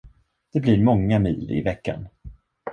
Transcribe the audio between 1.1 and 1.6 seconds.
mil